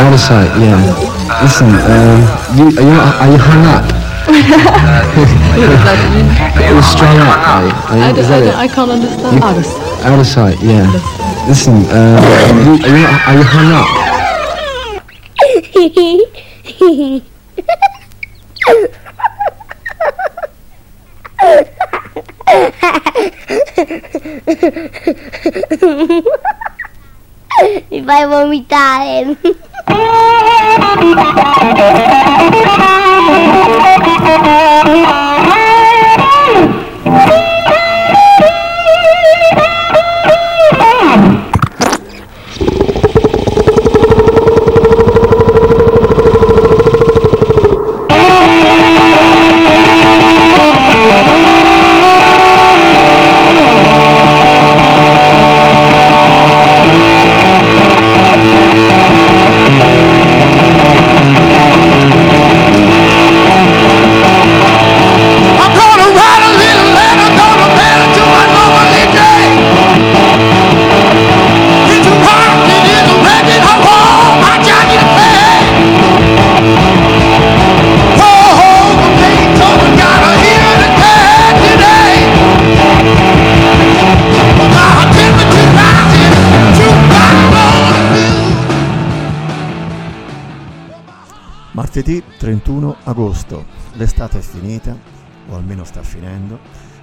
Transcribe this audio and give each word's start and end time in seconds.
out 0.00 0.12
of 0.12 0.20
sight, 0.20 0.48
yeah. 0.58 0.80
Listen, 1.42 1.68
um, 1.68 2.20
you, 2.56 2.66
are, 2.78 2.82
you, 2.82 3.00
are 3.20 3.30
you 3.32 3.38
hung 3.38 3.66
up? 3.68 3.84
You're 6.58 6.82
strung 6.82 7.18
up, 7.18 7.48
are 7.48 7.64
you? 7.66 7.72
Are 7.72 7.96
you- 7.98 8.04
I, 8.04 8.06
is 8.18 8.28
don't- 8.28 8.44
that 8.44 8.54
I, 8.54 8.56
it? 8.64 8.66
I 8.66 8.68
can't 8.74 8.90
understand. 8.90 9.36
You- 9.36 9.44
Out 9.44 9.56
of 9.58 9.64
sight. 9.66 10.06
Out 10.06 10.18
of 10.20 10.26
sight, 10.26 10.58
yeah. 10.62 10.86
Listen, 11.48 11.74
um, 11.74 11.80
you, 12.64 12.72
are, 12.84 12.96
you, 12.96 13.06
are 13.28 13.36
you 13.36 13.44
hung 13.44 13.72
up? 13.72 13.88
Mi 27.90 28.02
fai 28.04 28.26
vomitare. 28.26 29.36
Thank. 37.02 37.39
Martedì 92.00 92.24
31 92.38 92.96
agosto, 93.04 93.66
l'estate 93.92 94.38
è 94.38 94.40
finita, 94.40 94.96
o 95.48 95.54
almeno 95.54 95.84
sta 95.84 96.02
finendo, 96.02 96.58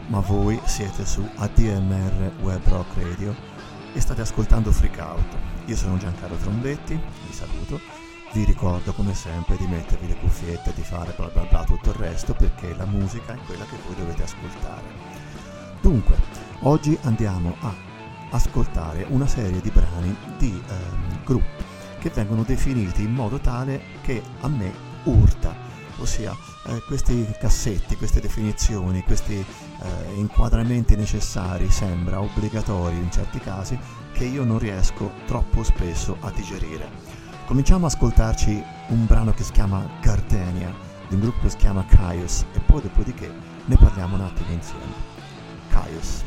ma 0.08 0.22
voi 0.22 0.60
siete 0.66 1.06
su 1.06 1.24
ADMR 1.36 2.32
Web 2.42 2.68
Rock 2.68 3.04
Radio 3.04 3.36
e 3.94 4.02
state 4.02 4.22
ascoltando 4.22 4.72
Freak 4.72 4.98
Out. 4.98 5.38
Io 5.66 5.76
sono 5.76 5.98
Giancarlo 5.98 6.36
Trombetti, 6.38 6.96
vi 6.96 7.32
saluto, 7.32 7.80
vi 8.34 8.44
ricordo 8.44 8.92
come 8.94 9.14
sempre 9.14 9.56
di 9.58 9.68
mettervi 9.68 10.08
le 10.08 10.16
cuffiette, 10.16 10.74
di 10.74 10.82
fare 10.82 11.14
bla 11.16 11.28
bla 11.28 11.44
bla 11.44 11.64
tutto 11.64 11.90
il 11.90 11.96
resto 11.98 12.34
perché 12.34 12.76
la 12.76 12.86
musica 12.86 13.36
è 13.36 13.40
quella 13.46 13.66
che 13.66 13.78
voi 13.86 13.94
dovete 13.98 14.24
ascoltare. 14.24 14.82
Dunque, 15.80 16.16
oggi 16.62 16.98
andiamo 17.04 17.56
a 17.60 17.72
ascoltare 18.32 19.06
una 19.10 19.28
serie 19.28 19.62
di 19.62 19.70
brani 19.70 20.18
di 20.40 20.60
ehm, 20.68 21.24
gruppi 21.24 21.66
che 22.00 22.10
vengono 22.10 22.42
definiti 22.42 23.04
in 23.04 23.14
modo 23.14 23.38
tale 23.40 23.82
che 24.02 24.22
a 24.42 24.48
me 24.48 24.87
urta, 25.04 25.56
ossia 25.98 26.36
eh, 26.68 26.82
questi 26.86 27.26
cassetti, 27.40 27.96
queste 27.96 28.20
definizioni, 28.20 29.04
questi 29.04 29.36
eh, 29.36 30.14
inquadramenti 30.16 30.96
necessari, 30.96 31.70
sembra 31.70 32.22
obbligatori 32.22 32.96
in 32.96 33.12
certi 33.12 33.40
casi, 33.40 33.78
che 34.14 34.26
io 34.26 34.44
non 34.44 34.60
riesco 34.60 35.12
troppo 35.26 35.64
spesso 35.64 36.18
a 36.22 36.32
digerire. 36.32 36.90
Cominciamo 37.46 37.86
ad 37.86 37.94
ascoltarci 37.94 38.64
un 38.88 39.06
brano 39.06 39.34
che 39.34 39.44
si 39.44 39.52
chiama 39.52 39.88
Gardenia, 40.02 40.74
di 41.08 41.16
un 41.16 41.22
gruppo 41.22 41.44
che 41.44 41.50
si 41.52 41.58
chiama 41.58 41.86
Caius, 41.86 42.46
e 42.54 42.60
poi 42.60 42.82
dopodiché 42.82 43.32
ne 43.66 43.76
parliamo 43.76 44.16
un 44.16 44.22
attimo 44.22 44.52
insieme. 44.52 45.16
Caius. 45.70 46.24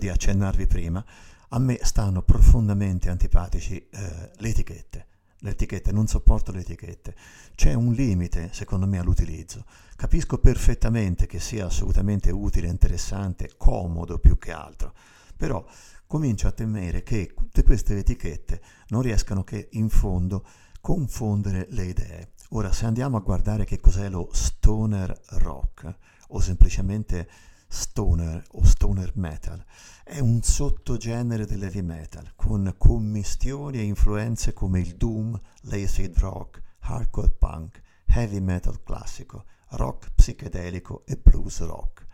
Di 0.00 0.08
accennarvi 0.08 0.66
prima, 0.66 1.04
a 1.50 1.58
me 1.58 1.78
stanno 1.82 2.22
profondamente 2.22 3.08
antipatici 3.08 3.76
eh, 3.76 4.30
le 4.34 4.48
etichette. 4.48 5.06
Le 5.42 5.50
etichette, 5.50 5.92
non 5.92 6.06
sopporto 6.06 6.52
le 6.52 6.60
etichette. 6.60 7.14
C'è 7.54 7.74
un 7.74 7.92
limite, 7.92 8.50
secondo 8.52 8.86
me, 8.86 8.98
all'utilizzo. 8.98 9.64
Capisco 9.96 10.38
perfettamente 10.38 11.26
che 11.26 11.38
sia 11.38 11.66
assolutamente 11.66 12.30
utile, 12.30 12.66
interessante, 12.66 13.52
comodo 13.56 14.18
più 14.18 14.38
che 14.38 14.52
altro, 14.52 14.94
però 15.36 15.64
comincio 16.06 16.48
a 16.48 16.52
temere 16.52 17.02
che 17.02 17.32
tutte 17.34 17.62
queste 17.62 17.96
etichette 17.98 18.60
non 18.88 19.02
riescano 19.02 19.44
che 19.44 19.68
in 19.72 19.88
fondo 19.88 20.44
confondere 20.80 21.66
le 21.70 21.84
idee. 21.84 22.32
Ora, 22.50 22.72
se 22.72 22.86
andiamo 22.86 23.16
a 23.16 23.20
guardare 23.20 23.64
che 23.64 23.78
cos'è 23.78 24.08
lo 24.08 24.28
stoner 24.32 25.18
rock 25.38 25.94
o 26.28 26.40
semplicemente 26.40 27.28
stoner 27.72 28.44
o 28.52 28.64
stoner 28.64 29.12
metal, 29.14 29.64
è 30.02 30.18
un 30.18 30.42
sottogenere 30.42 31.46
dell'heavy 31.46 31.82
metal 31.82 32.32
con 32.34 32.74
commistioni 32.76 33.78
e 33.78 33.84
influenze 33.84 34.52
come 34.52 34.80
il 34.80 34.96
doom, 34.96 35.40
l'acid 35.62 36.18
rock, 36.18 36.60
hardcore 36.80 37.30
punk, 37.30 37.80
heavy 38.06 38.40
metal 38.40 38.82
classico, 38.82 39.44
rock 39.70 40.10
psichedelico 40.14 41.04
e 41.06 41.16
blues 41.16 41.60
rock. 41.60 42.06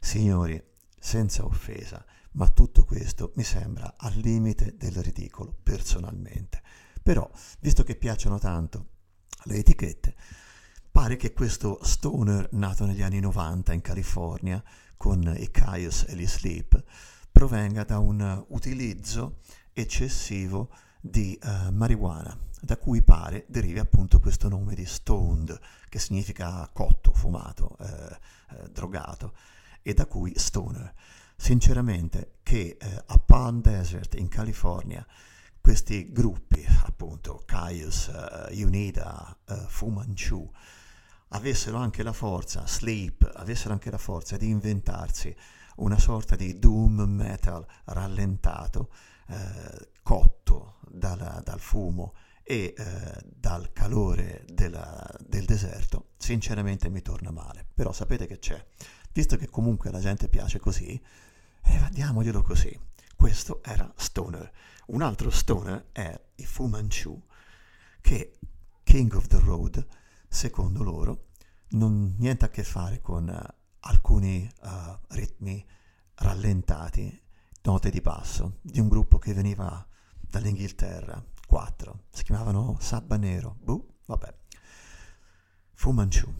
Signori, 0.00 0.62
senza 0.98 1.44
offesa, 1.44 2.02
ma 2.32 2.48
tutto 2.48 2.84
questo 2.84 3.32
mi 3.36 3.44
sembra 3.44 3.94
al 3.98 4.14
limite 4.14 4.74
del 4.78 4.94
ridicolo 4.94 5.54
personalmente. 5.62 6.62
Però, 7.02 7.30
visto 7.60 7.82
che 7.82 7.96
piacciono 7.96 8.38
tanto 8.38 8.86
le 9.44 9.56
etichette, 9.56 10.14
pare 10.90 11.16
che 11.16 11.34
questo 11.34 11.80
stoner 11.82 12.48
nato 12.52 12.86
negli 12.86 13.02
anni 13.02 13.20
90 13.20 13.74
in 13.74 13.82
California 13.82 14.62
con 14.96 15.34
i 15.38 15.50
Caius 15.50 16.04
e 16.08 16.14
gli 16.14 16.26
Sleep 16.26 16.82
provenga 17.30 17.84
da 17.84 17.98
un 17.98 18.44
utilizzo 18.48 19.40
eccessivo 19.72 20.70
di 21.00 21.38
uh, 21.42 21.72
marijuana, 21.72 22.38
da 22.60 22.78
cui 22.78 23.02
pare 23.02 23.44
derivi 23.48 23.78
appunto 23.78 24.20
questo 24.20 24.48
nome 24.48 24.74
di 24.74 24.86
stoned, 24.86 25.58
che 25.88 25.98
significa 25.98 26.68
cotto, 26.72 27.12
fumato, 27.12 27.76
eh, 27.78 28.18
eh, 28.50 28.70
drogato, 28.70 29.34
e 29.82 29.92
da 29.92 30.06
cui 30.06 30.32
stoner. 30.36 30.94
Sinceramente 31.36 32.36
che 32.42 32.78
eh, 32.80 33.02
a 33.06 33.18
Palm 33.18 33.60
Desert 33.60 34.14
in 34.14 34.28
California 34.28 35.06
questi 35.60 36.10
gruppi, 36.12 36.64
appunto 36.84 37.42
Caius, 37.44 38.06
uh, 38.06 38.52
Unida, 38.62 39.36
uh, 39.48 39.54
Fu 39.66 39.88
Manchu, 39.88 40.50
avessero 41.28 41.78
anche 41.78 42.02
la 42.02 42.12
forza, 42.12 42.66
Sleep, 42.66 43.30
avessero 43.34 43.72
anche 43.72 43.90
la 43.90 43.98
forza 43.98 44.36
di 44.36 44.48
inventarsi 44.48 45.34
una 45.76 45.98
sorta 45.98 46.36
di 46.36 46.58
doom 46.58 47.02
metal 47.02 47.66
rallentato, 47.84 48.90
eh, 49.28 49.88
cotto 50.02 50.76
dal, 50.88 51.40
dal, 51.42 51.60
fumo 51.60 52.14
e 52.42 52.74
eh, 52.76 53.22
dal 53.24 53.72
calore 53.72 54.44
della, 54.48 55.10
del 55.26 55.44
deserto, 55.44 56.10
sinceramente 56.16 56.88
mi 56.88 57.02
torna 57.02 57.30
male. 57.30 57.66
Però 57.74 57.92
sapete 57.92 58.26
che 58.26 58.38
c'è, 58.38 58.64
visto 59.12 59.36
che 59.36 59.48
comunque 59.48 59.90
la 59.90 60.00
gente 60.00 60.28
piace 60.28 60.58
così, 60.58 61.00
eh, 61.62 61.88
diamoglielo 61.90 62.42
così. 62.42 62.78
Questo 63.16 63.62
era 63.64 63.90
Stoner. 63.96 64.52
Un 64.86 65.00
altro 65.00 65.30
stoner 65.30 65.86
è 65.92 66.20
i 66.36 66.44
Fu 66.44 66.66
Manchu, 66.66 67.20
che 68.02 68.38
King 68.82 69.14
of 69.14 69.26
the 69.28 69.38
Road, 69.38 69.86
secondo 70.34 70.82
loro, 70.82 71.28
non 71.70 72.16
niente 72.18 72.44
a 72.44 72.48
che 72.48 72.64
fare 72.64 73.00
con 73.00 73.28
uh, 73.28 73.54
alcuni 73.80 74.50
uh, 74.62 74.98
ritmi 75.14 75.64
rallentati, 76.16 77.22
note 77.62 77.90
di 77.90 78.00
basso, 78.00 78.58
di 78.60 78.80
un 78.80 78.88
gruppo 78.88 79.18
che 79.18 79.32
veniva 79.32 79.86
dall'Inghilterra, 80.20 81.24
quattro, 81.46 82.06
si 82.10 82.24
chiamavano 82.24 82.76
Sabba 82.80 83.16
Nero, 83.16 83.56
buh, 83.60 83.86
vabbè, 84.06 84.34
Fu 85.72 85.92
Manchu. 85.92 86.32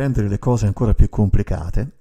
Rendere 0.00 0.28
le 0.28 0.38
cose 0.38 0.64
ancora 0.64 0.94
più 0.94 1.10
complicate, 1.10 1.98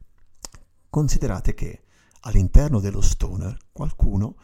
considerate 0.90 1.54
che 1.54 1.84
all'interno 2.22 2.80
dello 2.80 3.02
stoner 3.02 3.58
qualcuno 3.74 4.38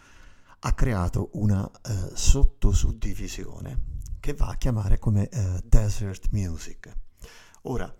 ha 0.59 0.73
creato 0.73 1.29
una 1.33 1.65
eh, 1.65 2.11
sottosuddivisione 2.13 3.93
che 4.19 4.33
va 4.33 4.47
a 4.47 4.57
chiamare 4.57 4.99
come 4.99 5.29
eh, 5.29 5.61
desert 5.63 6.27
music. 6.31 6.93
Ora, 7.63 7.93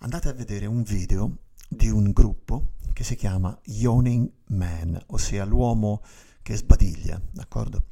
andate 0.00 0.28
a 0.28 0.34
vedere 0.34 0.66
un 0.66 0.82
video 0.82 1.44
di 1.66 1.88
un 1.88 2.12
gruppo 2.12 2.72
che 2.92 3.02
si 3.02 3.16
chiama 3.16 3.58
Yawning 3.64 4.30
Man, 4.48 5.02
ossia 5.06 5.46
l'uomo 5.46 6.02
che 6.42 6.56
sbadiglia, 6.56 7.18
d'accordo? 7.30 7.86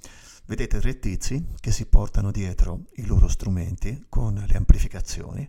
Vedete 0.45 0.79
tre 0.79 0.99
tizi 0.99 1.47
che 1.59 1.73
si 1.73 1.87
portano 1.87 2.31
dietro 2.31 2.85
i 2.97 3.07
loro 3.07 3.29
strumenti 3.29 4.05
con 4.11 4.35
le 4.35 4.57
amplificazioni 4.57 5.49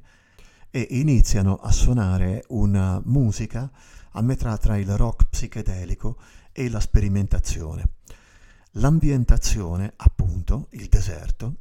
e 0.72 0.88
iniziano 0.92 1.56
a 1.56 1.72
suonare 1.72 2.44
una 2.50 3.02
musica 3.06 3.72
a 4.12 4.22
metà 4.22 4.58
tra 4.58 4.78
il 4.78 4.96
rock 4.96 5.30
psichedelico 5.30 6.18
e 6.52 6.70
la 6.70 6.80
sperimentazione. 6.80 7.90
L'ambientazione, 8.74 9.94
appunto, 9.96 10.68
il 10.72 10.88
deserto, 10.88 11.56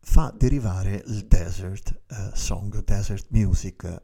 fa 0.00 0.32
derivare 0.36 1.02
il 1.06 1.26
desert 1.26 2.02
uh, 2.08 2.34
song, 2.34 2.84
desert 2.84 3.26
music. 3.30 4.02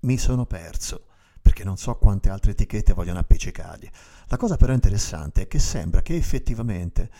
Mi 0.00 0.18
sono 0.18 0.46
perso 0.46 1.06
perché 1.40 1.64
non 1.64 1.76
so 1.76 1.96
quante 1.96 2.30
altre 2.30 2.52
etichette 2.52 2.92
vogliono 2.92 3.18
appiccicargli. 3.18 3.88
La 4.26 4.36
cosa 4.36 4.56
però 4.56 4.72
interessante 4.72 5.42
è 5.42 5.48
che 5.48 5.58
sembra 5.58 6.02
che 6.02 6.16
effettivamente 6.16 7.10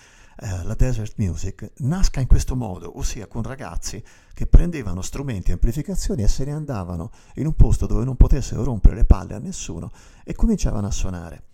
eh, 0.42 0.64
la 0.64 0.74
desert 0.74 1.14
music 1.18 1.70
nasca 1.78 2.18
in 2.18 2.26
questo 2.26 2.56
modo, 2.56 2.98
ossia 2.98 3.28
con 3.28 3.44
ragazzi 3.44 4.02
che 4.34 4.48
prendevano 4.48 5.00
strumenti 5.00 5.50
e 5.50 5.52
amplificazioni 5.52 6.24
e 6.24 6.28
se 6.28 6.44
ne 6.44 6.50
andavano 6.50 7.12
in 7.36 7.46
un 7.46 7.54
posto 7.54 7.86
dove 7.86 8.04
non 8.04 8.16
potessero 8.16 8.64
rompere 8.64 8.96
le 8.96 9.04
palle 9.04 9.34
a 9.34 9.38
nessuno 9.38 9.92
e 10.24 10.34
cominciavano 10.34 10.88
a 10.88 10.90
suonare. 10.90 11.44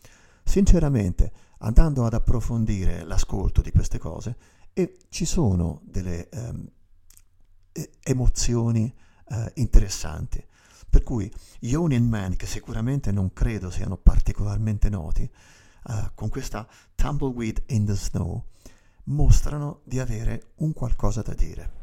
Sinceramente, 0.43 1.33
andando 1.59 2.07
ad 2.07 2.15
approfondire 2.15 3.05
l'ascolto 3.05 3.61
di 3.61 3.73
queste 3.73 3.99
cose, 3.99 4.37
e 4.73 4.97
ci 5.11 5.27
sono 5.27 5.83
delle 5.85 6.31
ehm, 6.31 6.71
emozioni 8.05 8.95
eh, 9.29 9.53
interessanti. 9.57 10.43
Per 10.89 11.03
cui 11.03 11.31
gli 11.59 11.75
Onion 11.75 12.05
Man, 12.05 12.37
che 12.37 12.47
sicuramente 12.47 13.13
non 13.13 13.35
credo 13.35 13.69
siano 13.69 13.99
particolarmente 13.99 14.89
noti, 14.89 15.31
uh, 15.85 16.11
con 16.15 16.31
questa 16.31 16.67
Tumbleweed 16.95 17.65
in 17.67 17.85
the 17.85 17.95
Snow, 17.95 18.45
mostrano 19.09 19.81
di 19.85 19.99
avere 19.99 20.53
un 20.57 20.73
qualcosa 20.73 21.23
da 21.23 21.35
dire. 21.35 21.78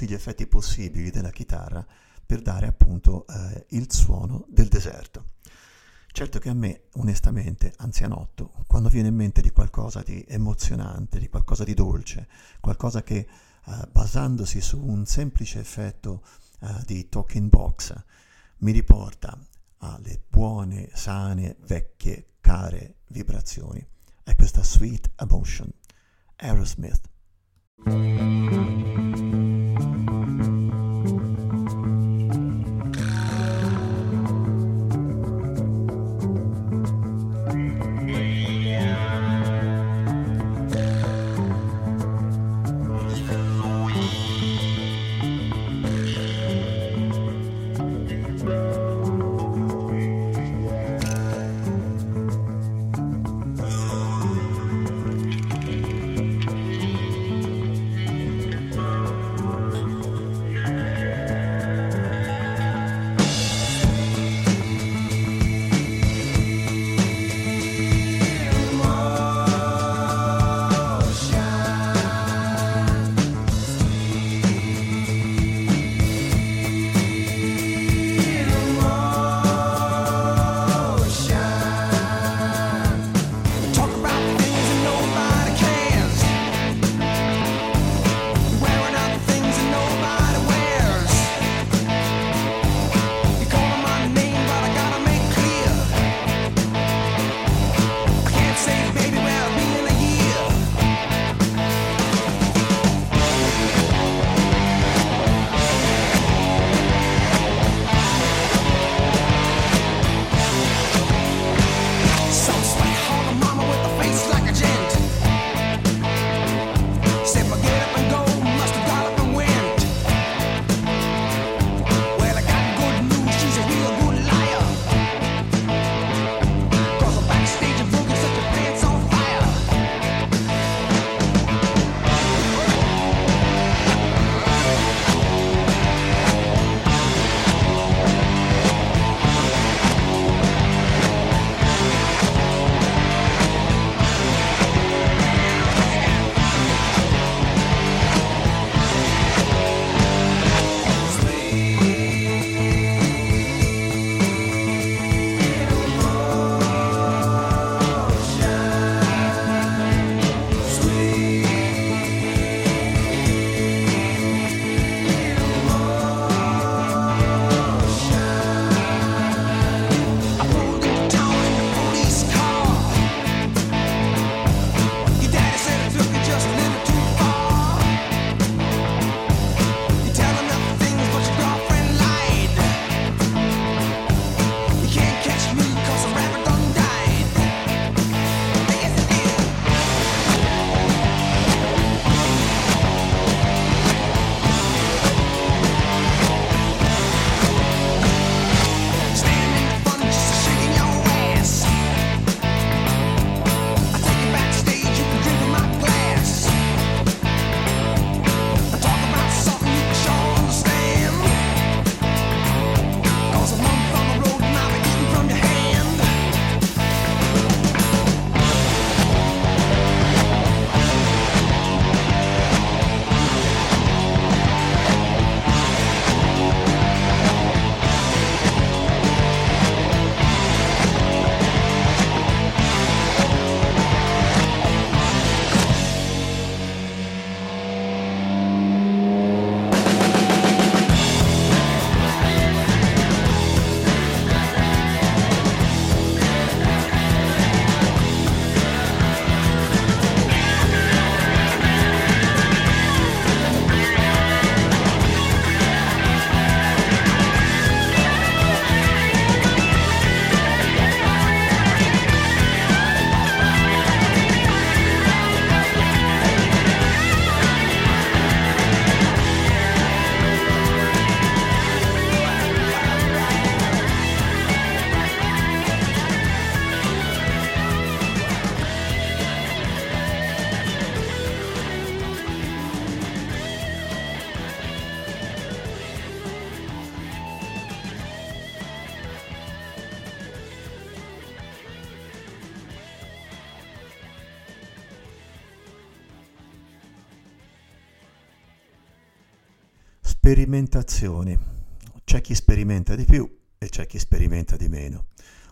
Tutti 0.00 0.12
gli 0.12 0.16
effetti 0.16 0.46
possibili 0.46 1.10
della 1.10 1.30
chitarra 1.30 1.86
per 2.24 2.40
dare 2.40 2.66
appunto 2.66 3.26
eh, 3.26 3.66
il 3.70 3.92
suono 3.92 4.46
del 4.48 4.68
deserto. 4.68 5.26
Certo 6.10 6.38
che 6.38 6.48
a 6.48 6.54
me, 6.54 6.84
onestamente, 6.94 7.74
anzianotto, 7.76 8.64
quando 8.66 8.88
viene 8.88 9.08
in 9.08 9.14
mente 9.14 9.42
di 9.42 9.50
qualcosa 9.50 10.02
di 10.02 10.24
emozionante, 10.26 11.18
di 11.18 11.28
qualcosa 11.28 11.64
di 11.64 11.74
dolce, 11.74 12.28
qualcosa 12.60 13.02
che 13.02 13.16
eh, 13.16 13.88
basandosi 13.92 14.62
su 14.62 14.80
un 14.80 15.04
semplice 15.04 15.60
effetto 15.60 16.24
eh, 16.60 16.82
di 16.86 17.10
talking 17.10 17.50
box 17.50 17.94
mi 18.58 18.72
riporta 18.72 19.38
alle 19.78 20.22
buone, 20.26 20.88
sane, 20.94 21.56
vecchie, 21.66 22.36
care 22.40 23.00
vibrazioni, 23.08 23.86
è 24.22 24.34
questa 24.34 24.62
sweet 24.62 25.10
emotion. 25.16 25.70
Aerosmith. 26.36 27.09
Thank 27.86 29.20
you. 30.44 30.49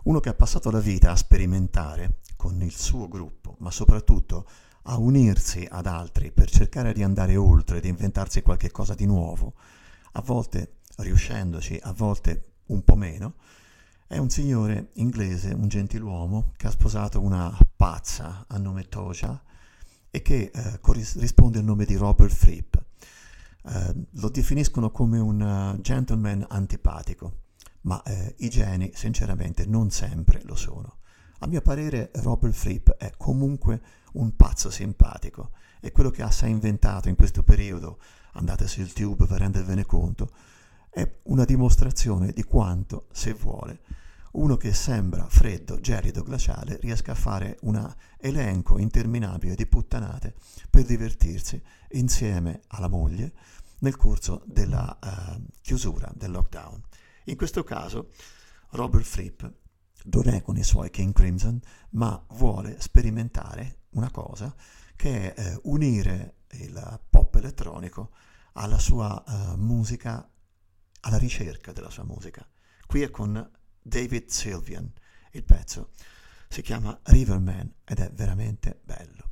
Uno 0.09 0.21
che 0.21 0.29
ha 0.29 0.33
passato 0.33 0.71
la 0.71 0.79
vita 0.79 1.11
a 1.11 1.15
sperimentare 1.15 2.21
con 2.35 2.59
il 2.63 2.75
suo 2.75 3.07
gruppo, 3.07 3.57
ma 3.59 3.69
soprattutto 3.69 4.49
a 4.85 4.97
unirsi 4.97 5.67
ad 5.69 5.85
altri 5.85 6.31
per 6.31 6.49
cercare 6.49 6.93
di 6.93 7.03
andare 7.03 7.35
oltre, 7.35 7.79
di 7.79 7.89
inventarsi 7.89 8.41
qualche 8.41 8.71
cosa 8.71 8.95
di 8.95 9.05
nuovo, 9.05 9.53
a 10.13 10.21
volte 10.21 10.77
riuscendoci, 10.97 11.79
a 11.83 11.93
volte 11.93 12.53
un 12.69 12.83
po' 12.83 12.95
meno, 12.95 13.35
è 14.07 14.17
un 14.17 14.31
signore 14.31 14.89
inglese, 14.93 15.53
un 15.53 15.67
gentiluomo, 15.67 16.53
che 16.57 16.65
ha 16.65 16.71
sposato 16.71 17.21
una 17.21 17.55
pazza 17.75 18.45
a 18.47 18.57
nome 18.57 18.87
Toja 18.89 19.39
e 20.09 20.23
che 20.23 20.49
eh, 20.51 20.79
corrisponde 20.79 21.59
al 21.59 21.65
nome 21.65 21.85
di 21.85 21.95
Robert 21.95 22.33
Fripp. 22.33 22.75
Eh, 23.63 23.95
lo 24.09 24.29
definiscono 24.29 24.89
come 24.89 25.19
un 25.19 25.39
uh, 25.39 25.79
gentleman 25.81 26.43
antipatico, 26.49 27.48
ma 27.89 28.03
eh, 28.03 28.35
i 28.37 28.49
geni 28.49 28.91
sinceramente 28.93 29.65
non 29.65 29.89
sempre 29.89 30.41
lo 30.43 30.53
sono. 30.53 30.97
A 31.39 31.47
mio 31.47 31.59
parere 31.61 32.11
Robert 32.17 32.53
Fripp 32.53 32.91
è 32.91 33.13
comunque 33.17 33.81
un 34.13 34.35
pazzo 34.35 34.69
simpatico 34.69 35.53
e 35.81 35.91
quello 35.91 36.11
che 36.11 36.21
ha 36.21 36.31
inventato 36.45 37.09
in 37.09 37.15
questo 37.15 37.41
periodo, 37.41 37.97
andate 38.33 38.67
su 38.67 38.81
YouTube 38.81 39.25
per 39.25 39.39
rendervene 39.39 39.87
conto, 39.87 40.29
è 40.91 41.19
una 41.23 41.45
dimostrazione 41.45 42.31
di 42.31 42.43
quanto, 42.43 43.07
se 43.11 43.33
vuole, 43.33 43.79
uno 44.33 44.55
che 44.55 44.71
sembra 44.71 45.25
freddo, 45.27 45.79
gelido, 45.79 46.21
glaciale 46.21 46.77
riesca 46.81 47.13
a 47.13 47.15
fare 47.15 47.57
un 47.61 47.91
elenco 48.19 48.77
interminabile 48.77 49.55
di 49.55 49.65
puttanate 49.65 50.35
per 50.69 50.85
divertirsi 50.85 51.59
insieme 51.93 52.61
alla 52.67 52.87
moglie 52.87 53.33
nel 53.79 53.95
corso 53.97 54.43
della 54.45 54.95
uh, 55.01 55.41
chiusura 55.61 56.11
del 56.13 56.29
lockdown. 56.29 56.83
In 57.29 57.37
questo 57.37 57.63
caso 57.63 58.09
Robert 58.71 59.05
Fripp 59.05 59.43
non 60.05 60.27
è 60.29 60.41
con 60.41 60.57
i 60.57 60.63
suoi 60.63 60.89
King 60.89 61.13
Crimson, 61.13 61.59
ma 61.91 62.25
vuole 62.29 62.81
sperimentare 62.81 63.81
una 63.91 64.09
cosa 64.09 64.55
che 64.95 65.35
è 65.35 65.39
eh, 65.39 65.59
unire 65.63 66.37
il 66.53 66.99
pop 67.07 67.35
elettronico 67.35 68.11
alla 68.53 68.79
sua 68.79 69.23
uh, 69.27 69.55
musica, 69.57 70.27
alla 71.01 71.17
ricerca 71.19 71.71
della 71.71 71.91
sua 71.91 72.03
musica. 72.03 72.43
Qui 72.87 73.03
è 73.03 73.11
con 73.11 73.47
David 73.79 74.29
Sylvian. 74.29 74.91
Il 75.31 75.43
pezzo 75.43 75.91
si 76.47 76.63
chiama 76.63 76.99
Riverman 77.03 77.71
ed 77.83 77.99
è 77.99 78.11
veramente 78.11 78.79
bello. 78.83 79.28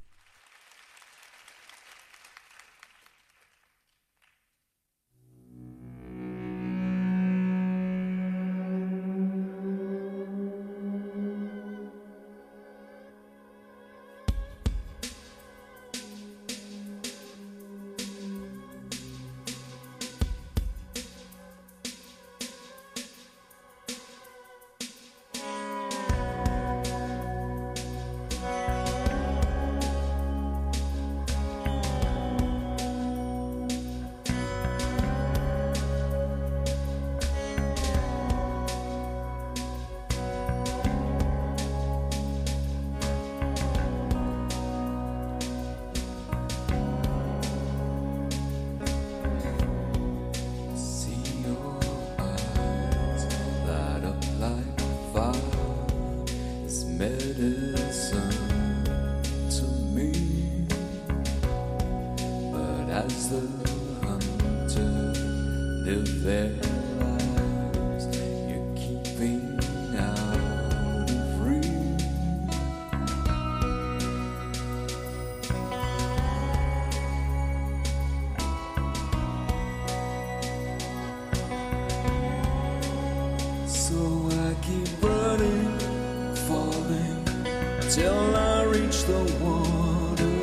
till 87.98 88.36
I 88.36 88.62
reach 88.76 89.00
the 89.12 89.22
water. 89.42 90.38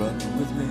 Run 0.00 0.18
with 0.38 0.52
me, 0.60 0.68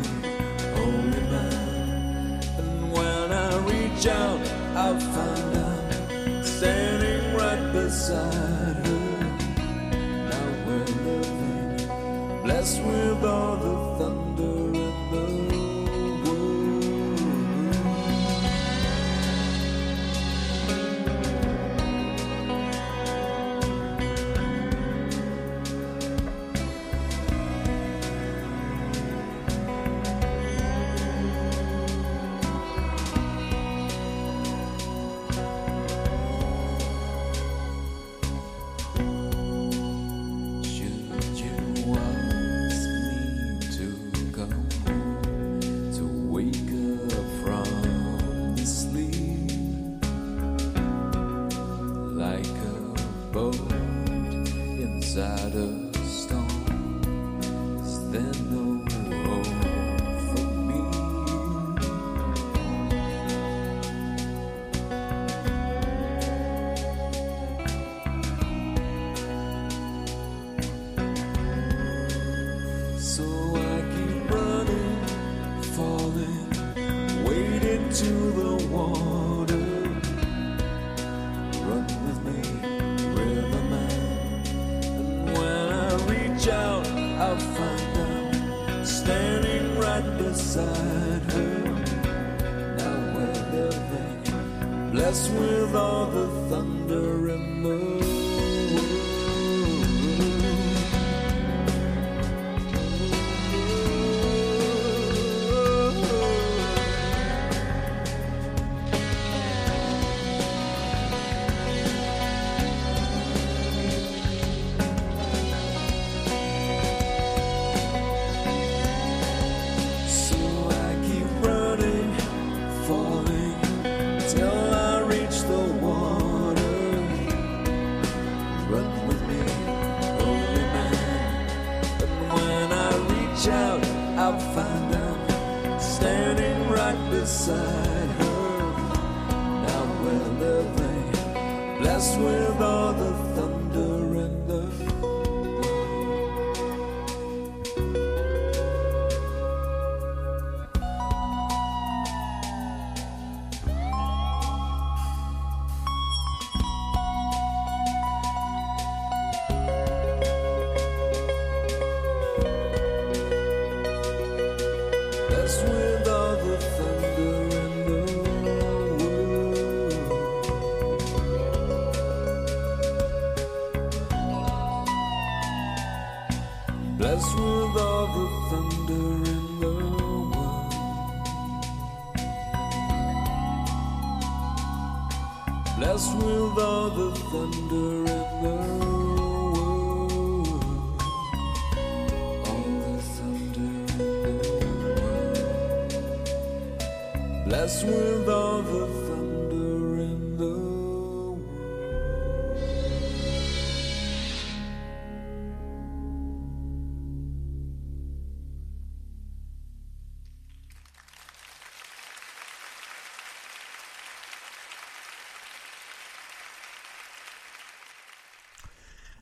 holy 0.77 1.23
man. 1.33 2.39
And 2.59 2.91
when 2.93 3.27
I 3.45 3.49
reach 3.71 4.05
out, 4.05 4.41
I'll 4.81 4.99
find 5.15 5.57
I'm 5.69 6.43
standing 6.43 7.23
right 7.33 7.65
beside 7.73 8.75
her. 8.87 9.05
Now 10.31 10.47
we're 10.65 10.91
living, 11.07 12.43
blessed 12.43 12.81
with 12.83 13.23
all 13.23 13.55
the 13.65 13.75
thunder. 13.97 14.14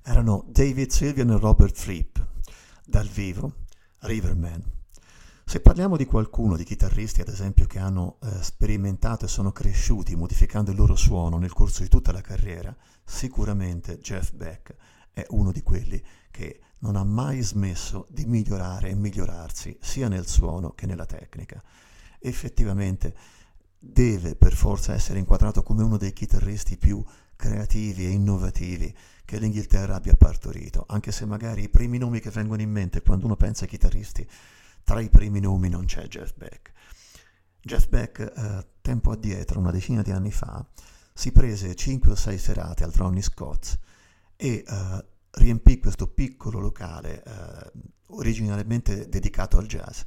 Erano 0.06 0.43
David 0.49 0.89
Sylvian 0.89 1.30
e 1.30 1.38
Robert 1.38 1.78
Fripp, 1.78 2.18
dal 2.86 3.08
vivo, 3.08 3.54
Riverman. 3.99 4.62
Se 5.45 5.62
parliamo 5.62 5.95
di 5.95 6.04
qualcuno, 6.04 6.58
di 6.58 6.66
chitarristi 6.66 7.22
ad 7.22 7.30
esempio, 7.30 7.68
che 7.68 7.80
hanno 7.80 8.18
eh, 8.22 8.43
sperimentato 8.43 9.24
e 9.24 9.30
sono 9.30 9.54
cresciuti 9.54 10.18
modificando 10.18 10.72
il 10.72 10.78
loro 10.78 10.97
suono 10.97 11.38
nel 11.38 11.54
corso 11.54 11.84
di 11.84 11.88
tutta 11.88 12.12
la 12.12 12.20
carriera, 12.20 12.76
sicuramente 13.06 13.97
Jeff 13.99 14.34
Beck 14.34 14.76
è 15.14 15.26
uno 15.30 15.54
di 15.54 15.62
quelli 15.62 16.04
che 16.32 16.60
non 16.80 16.97
ha 16.97 17.04
mai 17.06 17.41
smesso 17.41 18.06
di 18.10 18.26
migliorare 18.26 18.89
e 18.89 18.95
migliorarsi 18.95 19.78
sia 19.80 20.10
nel 20.10 20.28
suono 20.28 20.72
che 20.72 20.86
nella 20.86 21.06
tecnica. 21.06 21.64
Effettivamente 22.20 23.16
deve 23.80 24.36
per 24.36 24.54
forza 24.54 24.93
essere 24.93 25.20
inquadrato 25.20 25.64
come 25.64 25.84
uno 25.84 25.95
dei 25.95 26.12
chitarristi 26.12 26.78
più 26.78 27.01
creativi 27.44 28.06
e 28.06 28.10
innovativi 28.12 28.96
che 29.26 29.38
l'Inghilterra 29.38 29.96
abbia 29.96 30.16
partorito, 30.16 30.86
anche 30.88 31.12
se 31.12 31.26
magari 31.26 31.64
i 31.64 31.70
primi 31.70 31.98
nomi 31.98 32.22
che 32.22 32.30
vengono 32.30 32.62
in 32.62 32.72
mente 32.72 33.02
quando 33.02 33.26
uno 33.26 33.36
pensa 33.36 33.64
ai 33.64 33.70
chitarristi, 33.70 34.26
tra 34.86 35.02
i 35.02 35.10
primi 35.10 35.41
nomi 35.41 35.68
non 35.68 35.84
c'è 35.84 36.08
Jeff 36.08 36.36
Beck. 36.38 36.72
Jeff 37.62 37.89
Beck, 37.89 38.20
eh, 38.20 38.68
tempo 38.80 39.12
addietro, 39.12 39.60
una 39.60 39.72
decina 39.72 40.02
di 40.02 40.12
anni 40.12 40.32
fa, 40.32 40.66
si 41.14 41.34
prese 41.34 41.76
5 41.76 42.12
o 42.12 42.16
6 42.16 42.38
serate 42.38 42.86
al 42.86 42.94
Ronnie 42.94 43.22
Scott's 43.22 43.78
e 44.38 44.64
eh, 44.66 45.06
riempì 45.32 45.80
questo 45.80 46.08
piccolo 46.08 46.60
locale 46.60 47.24
eh, 47.24 47.72
originariamente 48.08 49.10
dedicato 49.10 49.58
al 49.58 49.68
jazz, 49.68 50.02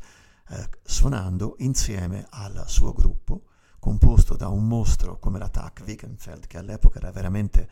eh, 0.48 0.70
suonando 0.82 1.56
insieme 1.58 2.26
al 2.30 2.64
suo 2.66 2.94
gruppo, 2.94 3.42
composto 3.78 4.36
da 4.36 4.48
un 4.48 4.66
mostro 4.66 5.18
come 5.18 5.38
la 5.38 5.48
Tack 5.48 5.82
Wickenfeld, 5.86 6.46
che 6.46 6.58
all'epoca 6.58 6.98
era 6.98 7.10
veramente, 7.10 7.68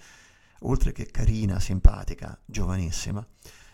oltre 0.61 0.93
che 0.93 1.07
carina, 1.07 1.61
simpatica, 1.61 2.39
giovanissima, 2.45 3.27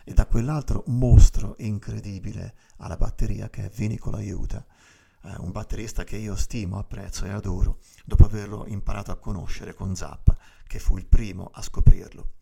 e 0.05 0.15
da 0.15 0.27
quell'altro 0.27 0.85
mostro 0.87 1.55
incredibile 1.59 2.55
alla 2.79 2.97
batteria 2.97 3.51
che 3.51 3.67
è 3.67 3.71
Vinny 3.71 3.97
Colaiuta, 3.97 4.65
eh, 5.23 5.35
un 5.39 5.53
batterista 5.53 6.05
che 6.05 6.17
io 6.17 6.35
stimo, 6.37 6.79
apprezzo 6.79 7.25
e 7.27 7.31
adoro, 7.31 7.79
dopo 8.05 8.25
averlo 8.25 8.67
imparato 8.67 9.11
a 9.11 9.19
conoscere 9.19 9.75
con 9.75 9.95
Zappa, 9.95 10.37
che 10.67 10.79
fu 10.79 10.97
il 10.97 11.07
primo 11.07 11.51
a 11.53 11.63
scoprirlo. 11.63 12.33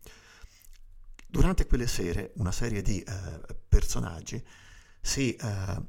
Durante 1.27 1.67
quelle 1.67 1.87
sere 1.87 2.31
una 2.37 2.51
serie 2.51 2.81
di 2.81 3.01
eh, 3.01 3.55
personaggi 3.67 4.43
si 5.01 5.35
eh, 5.35 5.81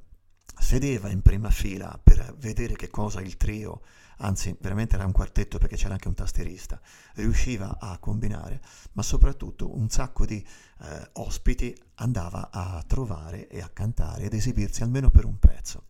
sedeva 0.58 1.10
in 1.10 1.22
prima 1.22 1.50
fila 1.50 1.98
per 2.02 2.34
vedere 2.38 2.76
che 2.76 2.88
cosa 2.88 3.20
il 3.20 3.36
trio, 3.36 3.82
anzi 4.18 4.56
veramente 4.60 4.94
era 4.94 5.04
un 5.04 5.12
quartetto 5.12 5.58
perché 5.58 5.76
c'era 5.76 5.94
anche 5.94 6.08
un 6.08 6.14
tastierista, 6.14 6.80
riusciva 7.14 7.78
a 7.78 7.98
combinare, 7.98 8.60
ma 8.92 9.02
soprattutto 9.02 9.76
un 9.76 9.88
sacco 9.88 10.26
di 10.26 10.44
eh, 10.82 11.08
ospiti 11.14 11.74
andava 11.96 12.50
a 12.50 12.82
trovare 12.86 13.48
e 13.48 13.60
a 13.60 13.68
cantare 13.68 14.24
ed 14.24 14.34
esibirsi 14.34 14.82
almeno 14.82 15.10
per 15.10 15.24
un 15.24 15.38
pezzo. 15.38 15.86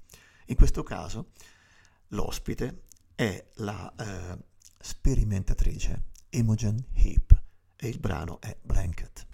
In 0.47 0.57
questo 0.57 0.83
caso 0.83 1.31
l'ospite 2.09 2.85
è 3.15 3.45
la 3.57 3.93
eh, 3.97 4.39
sperimentatrice 4.79 6.09
Imogen 6.31 6.85
Heap 6.95 7.43
e 7.77 7.89
il 7.89 7.99
brano 7.99 8.41
è 8.41 8.57
Blanket. 8.61 9.27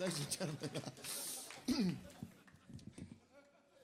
Ladies 0.00 0.18
and 0.18 0.30
gentlemen, 1.68 1.98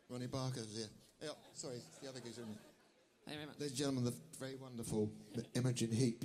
Ronnie 0.09 0.27
Barker's 0.29 0.75
here. 0.75 0.87
Yeah, 1.21 1.29
oh, 1.33 1.37
sorry, 1.53 1.75
it's 1.77 1.99
the 1.99 2.09
other 2.09 2.21
geezer. 2.21 2.41
isn't? 2.41 2.59
Thank 3.27 3.35
you 3.35 3.35
very 3.35 3.47
much. 3.47 3.61
Ladies 3.61 3.73
and 3.73 3.79
gentlemen, 3.79 4.05
the 4.05 4.15
very 4.41 4.57
wonderful 4.57 5.13
Imogen 5.55 5.91
Heap. 5.91 6.25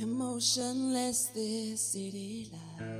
Emotionless, 0.00 1.26
this 1.26 1.80
city 1.80 2.50
lies. 2.52 2.97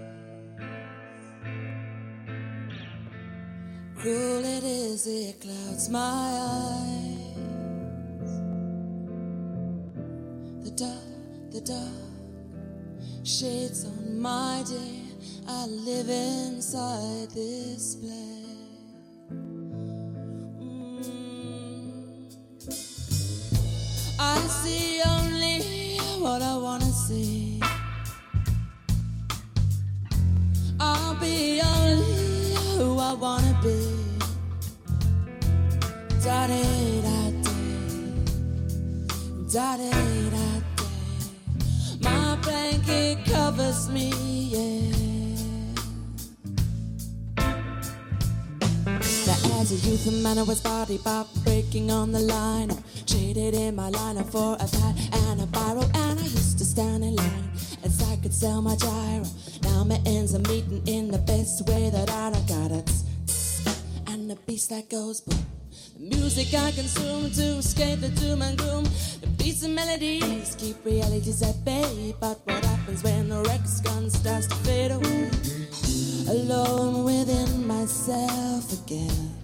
Cruel 4.01 4.45
it 4.45 4.63
is, 4.63 5.09
it 5.09 5.41
clouds 5.41 5.89
my 5.89 5.99
eyes. 5.99 7.19
The 10.63 10.71
dark, 10.71 11.51
the 11.51 11.61
dark 11.61 13.25
shades 13.25 13.85
on 13.85 14.21
my 14.21 14.63
day. 14.69 15.03
I 15.49 15.67
live 15.67 16.09
inside 16.09 17.31
this 17.31 17.97
place. 17.97 18.28
Man 50.29 50.39
I 50.39 50.43
was 50.43 50.61
body 50.61 50.99
pop 50.99 51.27
breaking 51.45 51.91
on 51.91 52.13
the 52.13 52.21
line. 52.21 52.71
Traded 53.07 53.55
in 53.55 53.75
my 53.77 53.89
line 53.89 54.23
for 54.25 54.55
a 54.55 54.67
pad 54.77 54.95
and 55.25 55.41
a 55.41 55.47
biro, 55.47 55.85
and 56.03 56.21
I 56.21 56.23
used 56.23 56.59
to 56.59 56.65
stand 56.65 57.03
in 57.03 57.17
line 57.17 57.51
as 57.83 57.97
I 58.13 58.17
could 58.17 58.35
sell 58.35 58.61
my 58.61 58.77
gyro. 58.77 59.25
Now 59.63 59.85
my 59.85 59.99
ends 60.05 60.35
are 60.35 60.47
meeting 60.51 60.83
in 60.87 61.11
the 61.11 61.19
best 61.19 61.67
way 61.69 61.89
that 61.91 62.11
I 62.11 62.31
done 62.31 62.47
got 62.47 62.71
it. 62.73 62.91
And 64.09 64.31
the 64.31 64.37
beast 64.47 64.69
that 64.71 64.91
goes 64.91 65.23
boom. 65.23 65.47
The 65.97 66.17
music 66.17 66.49
I 66.53 66.73
consume 66.73 67.31
to 67.31 67.47
escape 67.63 68.01
the 68.01 68.11
doom 68.21 68.43
and 68.43 68.59
gloom. 68.59 68.85
The 69.23 69.29
beats 69.39 69.63
and 69.63 69.75
melodies 69.75 70.57
keep 70.59 70.85
realities 70.85 71.43
at 71.43 71.65
bay, 71.65 72.15
but 72.21 72.39
what 72.45 72.65
happens 72.65 73.03
when 73.03 73.31
the 73.31 73.41
record's 73.43 73.81
gun 73.81 74.11
starts 74.11 74.47
to 74.49 74.57
fade 74.67 74.91
away. 74.91 75.31
Alone 76.29 77.05
within 77.05 77.67
myself 77.67 78.65
again. 78.85 79.38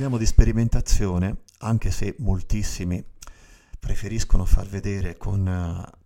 Parliamo 0.00 0.24
di 0.24 0.32
sperimentazione, 0.32 1.42
anche 1.58 1.90
se 1.90 2.14
moltissimi 2.20 3.04
preferiscono 3.78 4.46
far 4.46 4.66
vedere 4.66 5.18
con 5.18 5.46
eh, 5.46 5.98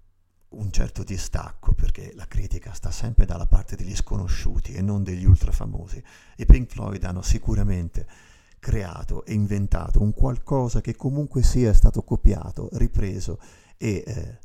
un 0.49 0.73
certo 0.73 1.05
distacco 1.05 1.75
perché 1.75 2.11
la 2.17 2.27
critica 2.27 2.73
sta 2.73 2.91
sempre 2.91 3.25
dalla 3.25 3.47
parte 3.47 3.77
degli 3.77 3.95
sconosciuti 3.95 4.73
e 4.73 4.83
non 4.83 5.05
degli 5.05 5.25
ultra 5.25 5.53
famosi. 5.53 6.03
I 6.39 6.45
Pink 6.45 6.73
Floyd 6.73 7.05
hanno 7.05 7.23
sicuramente 7.23 8.05
creato 8.59 9.25
e 9.25 9.33
inventato 9.33 10.03
un 10.03 10.13
qualcosa 10.13 10.81
che 10.81 10.97
comunque 10.97 11.45
sia 11.45 11.73
stato 11.73 12.03
copiato, 12.03 12.71
ripreso 12.73 13.39
e 13.77 14.03
eh, 14.05 14.39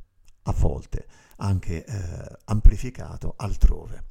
a 0.43 0.51
volte 0.51 1.07
anche 1.37 1.83
eh, 1.83 2.37
amplificato 2.45 3.33
altrove. 3.35 4.09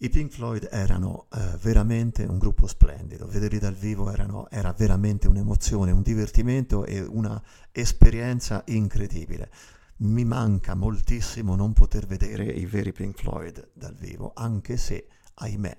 I 0.00 0.10
Pink 0.10 0.30
Floyd 0.30 0.68
erano 0.70 1.26
eh, 1.32 1.56
veramente 1.60 2.22
un 2.22 2.38
gruppo 2.38 2.68
splendido, 2.68 3.26
vederli 3.26 3.58
dal 3.58 3.74
vivo 3.74 4.12
erano, 4.12 4.48
era 4.48 4.72
veramente 4.72 5.26
un'emozione, 5.26 5.90
un 5.90 6.02
divertimento 6.02 6.84
e 6.84 7.00
una 7.00 7.42
esperienza 7.72 8.62
incredibile. 8.66 9.50
Mi 9.96 10.24
manca 10.24 10.76
moltissimo 10.76 11.56
non 11.56 11.72
poter 11.72 12.06
vedere 12.06 12.44
i 12.44 12.64
veri 12.64 12.92
Pink 12.92 13.18
Floyd 13.18 13.70
dal 13.72 13.96
vivo, 13.96 14.30
anche 14.36 14.76
se, 14.76 15.08
ahimè, 15.34 15.76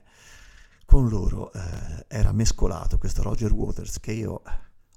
con 0.84 1.08
loro 1.08 1.54
eh, 1.54 2.06
era 2.10 2.34
mescolato 2.34 2.98
questo 2.98 3.24
Roger 3.24 3.54
Waters 3.54 4.02
che 4.02 4.12
io 4.12 4.42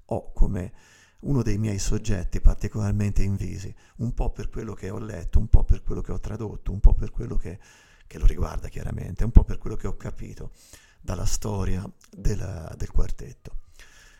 ho 0.05 0.33
come 0.33 0.73
uno 1.21 1.43
dei 1.43 1.59
miei 1.59 1.79
soggetti 1.79 2.41
particolarmente 2.41 3.23
invisi, 3.23 3.73
un 3.99 4.15
po' 4.15 4.33
per 4.33 4.49
quello 4.49 4.75
che 4.75 4.91
ho 4.91 4.99
letto, 4.99 5.39
un 5.39 5.47
po' 5.47 5.63
per 5.63 5.85
quello 5.85 6.01
che 6.01 6.11
ho 6.11 6.19
tradotto, 6.19 6.73
un 6.73 6.81
po' 6.81 6.95
per 6.95 7.13
quello 7.13 7.37
che, 7.37 7.61
che 8.13 8.19
lo 8.19 8.27
riguarda 8.27 8.69
chiaramente, 8.69 9.25
un 9.25 9.31
po' 9.31 9.43
per 9.43 9.57
quello 9.57 9.75
che 9.75 9.87
ho 9.87 9.97
capito 9.97 10.51
dalla 11.01 11.25
storia 11.25 11.83
del, 12.11 12.75
del 12.77 12.91
quartetto. 12.91 13.61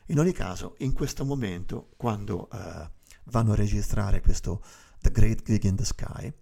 In 0.07 0.19
ogni 0.19 0.33
caso, 0.33 0.77
in 0.79 0.95
questo 0.95 1.27
momento, 1.27 1.91
quando 1.99 2.49
eh, 2.51 2.91
vanno 3.25 3.53
a 3.53 3.55
registrare 3.55 4.23
questo 4.23 4.65
The 4.99 5.11
Great 5.11 5.43
Gig 5.43 5.65
in 5.65 5.77
the 5.77 5.85
Sky, 5.85 6.33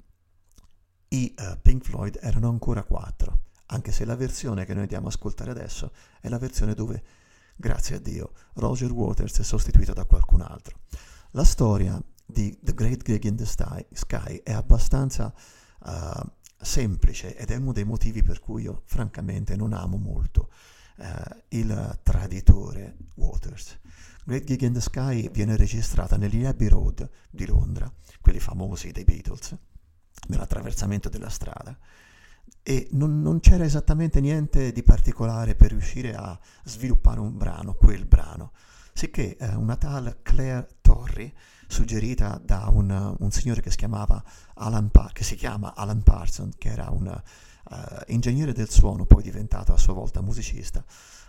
i 1.09 1.35
uh, 1.37 1.59
Pink 1.61 1.83
Floyd 1.83 2.21
erano 2.23 2.51
ancora 2.51 2.85
quattro, 2.85 3.41
anche 3.67 3.91
se 3.91 4.05
la 4.05 4.15
versione 4.15 4.65
che 4.65 4.73
noi 4.73 4.83
andiamo 4.83 5.09
ad 5.09 5.15
ascoltare 5.15 5.51
adesso 5.51 5.91
è 6.21 6.29
la 6.29 6.39
versione 6.39 6.75
dove, 6.75 7.03
grazie 7.57 7.97
a 7.97 7.99
Dio, 7.99 8.31
Roger 8.55 8.93
Waters 8.93 9.41
è 9.41 9.43
sostituito 9.43 9.93
da 9.93 10.05
qualcun 10.05 10.43
altro. 10.43 10.79
La 11.33 11.43
storia 11.43 12.01
di 12.25 12.57
The 12.63 12.75
Great 12.75 13.03
Gig 13.03 13.25
in 13.25 13.35
the 13.35 13.45
Sky 13.45 14.41
è 14.45 14.53
abbastanza 14.53 15.35
uh, 15.81 16.39
semplice 16.61 17.37
ed 17.37 17.51
è 17.51 17.57
uno 17.57 17.73
dei 17.73 17.85
motivi 17.85 18.23
per 18.23 18.41
cui 18.41 18.63
io 18.63 18.83
francamente 18.85 19.57
non 19.57 19.73
amo 19.73 19.97
molto 19.97 20.51
uh, 20.99 21.05
il 21.49 21.99
traditore 22.03 22.97
Waters. 23.17 23.79
Great 24.25 24.45
Gig 24.45 24.61
in 24.63 24.73
the 24.73 24.81
Sky 24.81 25.31
viene 25.31 25.57
registrata 25.57 26.17
negli 26.17 26.45
Abbey 26.45 26.69
Road 26.69 27.09
di 27.31 27.47
Londra, 27.47 27.91
quelli 28.21 28.39
famosi 28.39 28.93
dei 28.93 29.05
Beatles, 29.05 29.57
nell'attraversamento 30.29 31.09
della 31.09 31.31
strada, 31.31 31.77
e 32.63 32.89
non, 32.93 33.23
non, 33.23 33.41
c'era 33.41 33.65
esattamente 33.65 34.21
niente 34.21 34.73
di 34.73 34.83
particolare 34.83 35.55
per 35.55 35.71
riuscire 35.71 36.15
a 36.15 36.39
sviluppare 36.65 37.21
un 37.21 37.37
brano, 37.37 37.75
quel 37.75 38.05
brano, 38.05 38.53
sicché 38.93 39.37
eh, 39.37 39.55
una 39.55 39.77
tal 39.77 40.19
Claire 40.23 40.69
Torrey, 40.83 41.33
suggerita 41.71 42.41
da 42.43 42.69
un, 42.69 43.17
un 43.19 43.31
signore 43.31 43.61
che 43.61 43.71
si, 43.71 43.79
Alan 44.55 44.91
pa- 44.91 45.11
che 45.13 45.25
si 45.25 45.37
chiama 45.37 45.75
Alan 45.75 46.03
Parsons, 46.03 46.57
che 46.59 46.69
era 46.69 46.91
un 46.91 47.07
uh, 47.07 47.77
ingegnere 48.09 48.53
del 48.53 48.69
suono, 48.69 49.07
poi 49.07 49.23
diventato 49.23 49.73
a 49.73 49.79
sua 49.79 49.95
volta 49.95 50.21
musicista, 50.21 50.85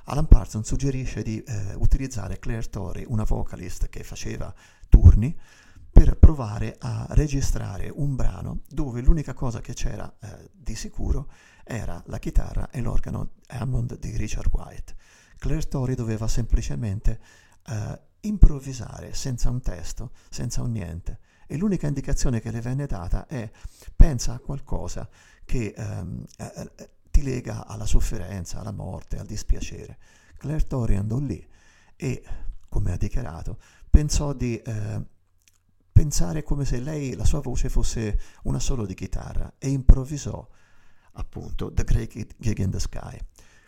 Alan 0.05 0.27
Parsons 0.27 0.67
suggerisce 0.67 1.21
di 1.21 1.41
eh, 1.43 1.75
utilizzare 1.75 2.39
Claire 2.39 2.67
Torrey, 2.69 3.05
una 3.07 3.23
vocalist 3.23 3.87
che 3.87 4.03
faceva 4.03 4.51
turni, 4.89 5.37
per 5.91 6.17
provare 6.17 6.75
a 6.79 7.05
registrare 7.09 7.91
un 7.93 8.15
brano 8.15 8.61
dove 8.67 9.01
l'unica 9.01 9.33
cosa 9.33 9.59
che 9.59 9.73
c'era 9.73 10.11
eh, 10.21 10.49
di 10.53 10.73
sicuro 10.73 11.29
era 11.63 12.01
la 12.07 12.17
chitarra 12.17 12.69
e 12.71 12.81
l'organo 12.81 13.33
Hammond 13.47 13.99
di 13.99 14.15
Richard 14.17 14.49
White. 14.51 14.95
Claire 15.37 15.67
Torrey 15.67 15.95
doveva 15.95 16.27
semplicemente 16.27 17.19
eh, 17.67 17.99
improvvisare 18.21 19.13
senza 19.13 19.49
un 19.49 19.61
testo, 19.61 20.11
senza 20.29 20.61
un 20.61 20.71
niente. 20.71 21.19
E 21.47 21.57
l'unica 21.57 21.87
indicazione 21.87 22.39
che 22.39 22.51
le 22.51 22.61
venne 22.61 22.85
data 22.85 23.27
è 23.27 23.49
pensa 23.95 24.33
a 24.33 24.39
qualcosa 24.39 25.09
che 25.43 25.73
ehm, 25.75 26.25
eh, 26.37 26.71
eh 26.75 26.89
ti 27.11 27.23
lega 27.23 27.67
alla 27.67 27.85
sofferenza, 27.85 28.59
alla 28.59 28.71
morte, 28.71 29.17
al 29.17 29.25
dispiacere. 29.25 29.97
Claire 30.37 30.65
Torrey 30.65 30.95
andò 30.95 31.19
lì 31.19 31.45
e, 31.97 32.23
come 32.69 32.93
ha 32.93 32.97
dichiarato, 32.97 33.59
pensò 33.89 34.33
di 34.33 34.57
eh, 34.57 35.05
pensare 35.91 36.41
come 36.41 36.65
se 36.65 36.79
lei, 36.79 37.15
la 37.15 37.25
sua 37.25 37.41
voce 37.41 37.69
fosse 37.69 38.19
una 38.43 38.59
solo 38.59 38.85
di 38.85 38.93
chitarra 38.93 39.53
e 39.57 39.69
improvvisò 39.69 40.47
appunto 41.13 41.71
The 41.71 41.83
Great 41.83 42.35
Gig 42.37 42.57
in 42.59 42.71
the 42.71 42.79
Sky. 42.79 43.19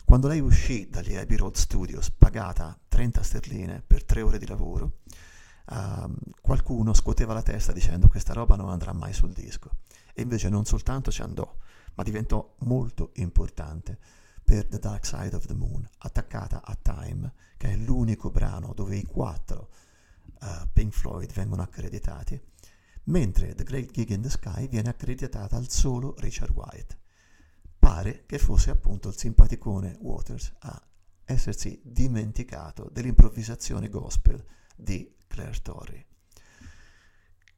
Quando 0.04 0.28
lei 0.28 0.40
uscì 0.40 0.88
dagli 0.88 1.16
Abbey 1.16 1.36
Road 1.36 1.56
Studios, 1.56 2.10
pagata 2.10 2.78
30 2.88 3.22
sterline 3.22 3.82
per 3.84 4.04
tre 4.04 4.20
ore 4.20 4.38
di 4.38 4.46
lavoro, 4.46 4.98
uh, 5.70 6.14
qualcuno 6.40 6.92
scuoteva 6.92 7.32
la 7.32 7.42
testa 7.42 7.72
dicendo 7.72 8.06
questa 8.06 8.34
roba 8.34 8.54
non 8.54 8.68
andrà 8.68 8.92
mai 8.92 9.12
sul 9.12 9.32
disco. 9.32 9.70
E 10.12 10.22
invece 10.22 10.50
non 10.50 10.66
soltanto 10.66 11.10
ci 11.10 11.22
andò, 11.22 11.56
ma 11.94 12.02
diventò 12.02 12.54
molto 12.60 13.10
importante 13.14 13.98
per 14.44 14.66
The 14.66 14.78
Dark 14.78 15.06
Side 15.06 15.34
of 15.34 15.46
the 15.46 15.54
Moon, 15.54 15.88
attaccata 15.98 16.62
a 16.62 16.76
Time, 16.80 17.32
che 17.56 17.70
è 17.70 17.76
l'unico 17.76 18.30
brano 18.30 18.72
dove 18.74 18.96
i 18.96 19.04
quattro 19.04 19.70
uh, 20.42 20.68
Pink 20.72 20.92
Floyd 20.92 21.32
vengono 21.32 21.62
accreditati, 21.62 22.40
mentre 23.04 23.54
The 23.54 23.64
Great 23.64 23.90
Gig 23.90 24.10
in 24.10 24.20
the 24.20 24.30
Sky 24.30 24.68
viene 24.68 24.90
accreditata 24.90 25.56
al 25.56 25.70
solo 25.70 26.14
Richard 26.18 26.50
White. 26.50 27.02
Pare 27.84 28.24
che 28.24 28.38
fosse 28.38 28.70
appunto 28.70 29.10
il 29.10 29.18
simpaticone 29.18 29.98
Waters 30.00 30.54
a 30.60 30.82
essersi 31.26 31.78
dimenticato 31.84 32.88
dell'improvvisazione 32.90 33.90
gospel 33.90 34.42
di 34.74 35.14
Claire 35.26 35.60
Torrey. 35.60 36.02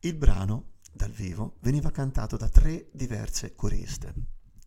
Il 0.01 0.17
brano 0.17 0.73
dal 0.93 1.13
vivo 1.13 1.59
veniva 1.61 1.93
cantato 1.93 2.37
da 2.37 2.49
tre 2.49 2.89
diverse 2.91 3.55
coriste 3.55 4.15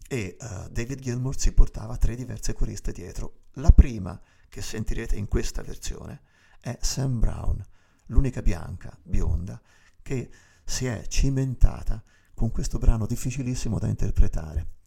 e 0.07 0.37
uh, 0.39 0.69
David 0.69 1.01
Gilmour 1.01 1.37
si 1.37 1.51
portava 1.51 1.97
tre 1.97 2.15
diverse 2.15 2.53
coriste 2.53 2.93
dietro. 2.93 3.47
La 3.55 3.71
prima 3.71 4.17
che 4.47 4.61
sentirete 4.61 5.17
in 5.17 5.27
questa 5.27 5.61
versione 5.61 6.21
è 6.61 6.77
Sam 6.79 7.19
Brown, 7.19 7.61
l'unica 8.05 8.41
bianca, 8.41 8.97
bionda, 9.03 9.61
che 10.01 10.31
si 10.63 10.85
è 10.85 11.05
cimentata 11.09 12.01
con 12.33 12.49
questo 12.49 12.77
brano 12.77 13.05
difficilissimo 13.05 13.77
da 13.77 13.87
interpretare. 13.87 14.77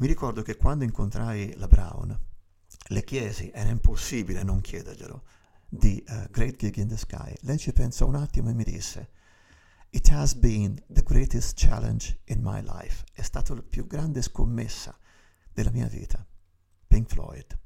Mi 0.00 0.06
ricordo 0.06 0.40
che 0.40 0.56
quando 0.56 0.84
incontrai 0.84 1.54
la 1.56 1.68
Brown, 1.68 2.18
le 2.88 3.04
chiesi, 3.04 3.50
era 3.52 3.68
impossibile 3.68 4.42
non 4.42 4.62
chiederglielo, 4.62 5.22
di 5.68 6.02
uh, 6.08 6.30
Great 6.30 6.56
Gig 6.56 6.76
in 6.76 6.88
the 6.88 6.96
Sky. 6.96 7.34
Lei 7.40 7.58
ci 7.58 7.74
pensò 7.74 8.06
un 8.06 8.14
attimo 8.14 8.48
e 8.48 8.54
mi 8.54 8.64
disse, 8.64 9.10
It 9.90 10.10
has 10.10 10.34
been 10.34 10.82
the 10.88 11.02
greatest 11.02 11.52
challenge 11.54 12.18
in 12.28 12.40
my 12.40 12.62
life. 12.62 13.04
È 13.12 13.20
stata 13.20 13.54
la 13.54 13.62
più 13.62 13.86
grande 13.86 14.22
scommessa 14.22 14.98
della 15.52 15.70
mia 15.70 15.86
vita. 15.86 16.26
Pink 16.86 17.06
Floyd. 17.06 17.58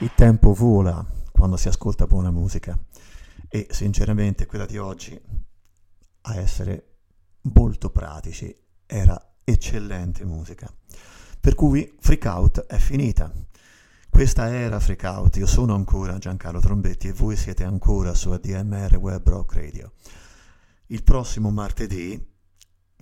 Il 0.00 0.12
tempo 0.14 0.54
vola 0.54 1.04
quando 1.32 1.56
si 1.56 1.66
ascolta 1.66 2.06
buona 2.06 2.30
musica 2.30 2.78
e 3.48 3.66
sinceramente 3.70 4.46
quella 4.46 4.64
di 4.64 4.78
oggi, 4.78 5.20
a 6.20 6.36
essere 6.36 6.98
molto 7.52 7.90
pratici, 7.90 8.54
era 8.86 9.34
eccellente 9.42 10.24
musica. 10.24 10.72
Per 11.40 11.56
cui 11.56 11.96
Freak 11.98 12.24
Out 12.26 12.66
è 12.66 12.78
finita. 12.78 13.32
Questa 14.08 14.48
era 14.48 14.78
Freak 14.78 15.02
Out, 15.02 15.36
io 15.38 15.46
sono 15.46 15.74
ancora 15.74 16.18
Giancarlo 16.18 16.60
Trombetti 16.60 17.08
e 17.08 17.12
voi 17.12 17.34
siete 17.34 17.64
ancora 17.64 18.14
su 18.14 18.30
ADMR 18.30 18.98
Web 18.98 19.28
Rock 19.28 19.54
Radio. 19.54 19.94
Il 20.86 21.02
prossimo 21.02 21.50
martedì 21.50 22.24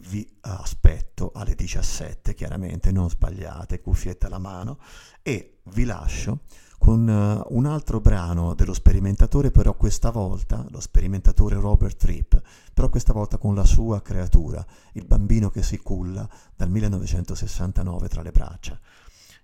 vi 0.08 0.26
aspetto 0.40 1.32
alle 1.34 1.54
17, 1.54 2.32
chiaramente 2.32 2.90
non 2.90 3.10
sbagliate, 3.10 3.82
cuffietta 3.82 4.28
alla 4.28 4.38
mano, 4.38 4.78
e 5.20 5.60
vi 5.64 5.84
lascio 5.84 6.40
con 6.78 7.06
uh, 7.06 7.56
un 7.56 7.66
altro 7.66 8.00
brano 8.00 8.54
dello 8.54 8.74
sperimentatore, 8.74 9.50
però 9.50 9.74
questa 9.74 10.10
volta, 10.10 10.66
lo 10.70 10.80
sperimentatore 10.80 11.56
Robert 11.56 11.96
Tripp, 11.96 12.34
però 12.72 12.88
questa 12.88 13.12
volta 13.12 13.38
con 13.38 13.54
la 13.54 13.64
sua 13.64 14.02
creatura, 14.02 14.64
il 14.92 15.06
bambino 15.06 15.50
che 15.50 15.62
si 15.62 15.78
culla 15.78 16.28
dal 16.54 16.70
1969 16.70 18.08
tra 18.08 18.22
le 18.22 18.30
braccia. 18.30 18.78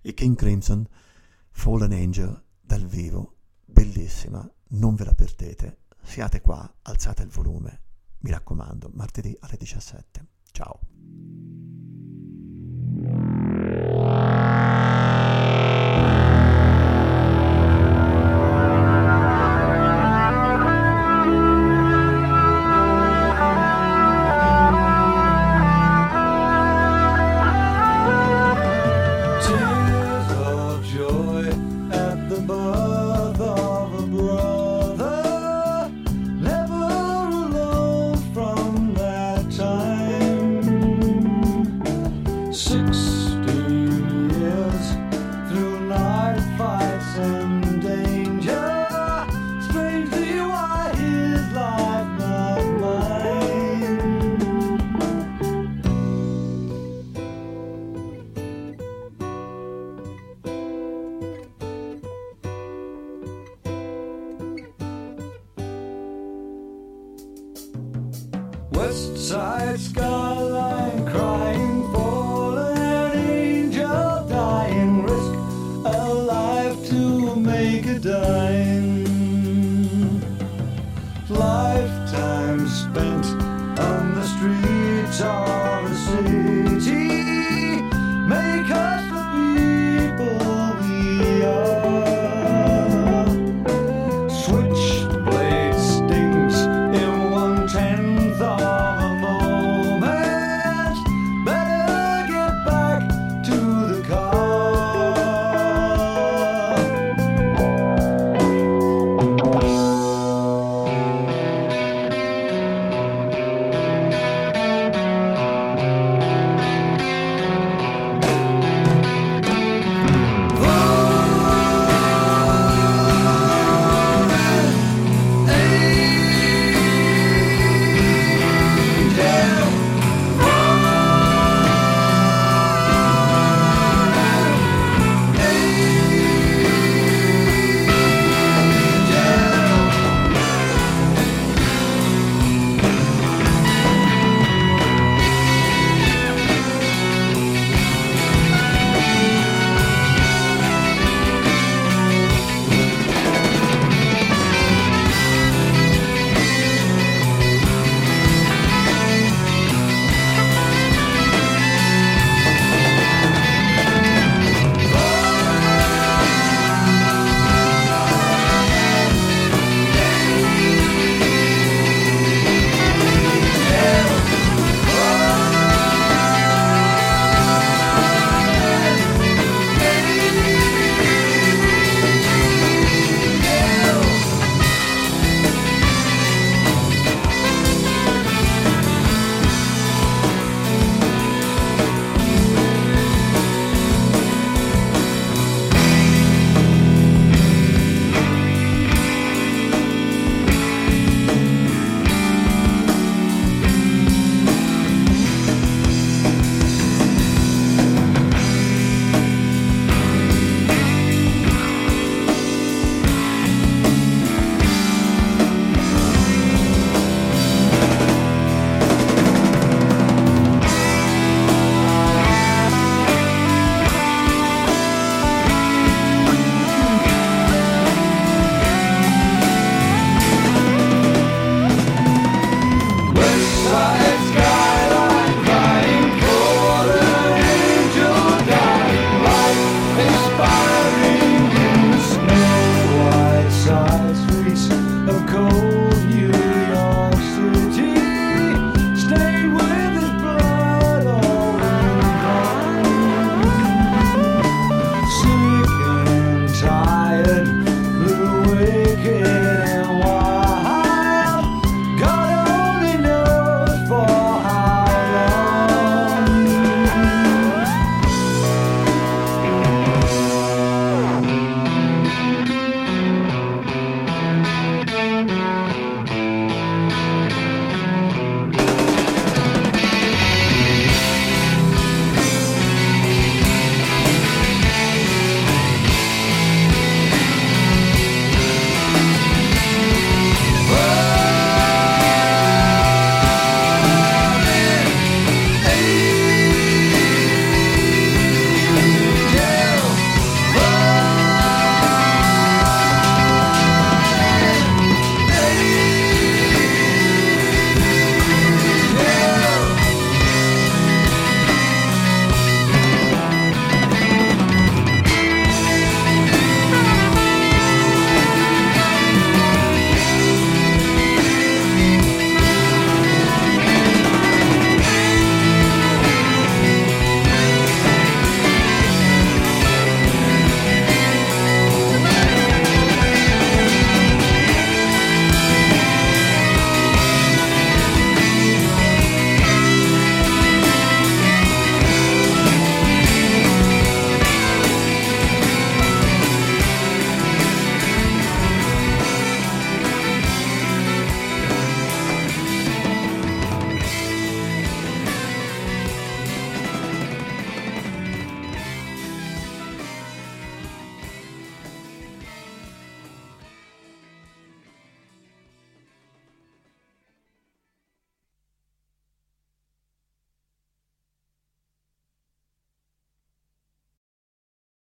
I 0.03 0.13
King 0.13 0.35
Crimson, 0.35 0.87
Fallen 1.51 1.91
Angel 1.91 2.43
dal 2.59 2.85
vivo, 2.85 3.35
bellissima, 3.65 4.47
non 4.69 4.95
ve 4.95 5.05
la 5.05 5.13
perdete, 5.13 5.79
siate 6.01 6.41
qua, 6.41 6.71
alzate 6.83 7.23
il 7.23 7.29
volume, 7.29 7.81
mi 8.19 8.31
raccomando, 8.31 8.89
martedì 8.93 9.35
alle 9.39 9.57
17. 9.57 10.25
Ciao. 10.51 11.52